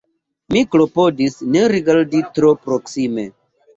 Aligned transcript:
Mi 0.55 0.61
klopodis 0.75 1.37
ne 1.55 1.63
rigardi 1.75 2.23
tro 2.39 2.51
proksime. 2.67 3.29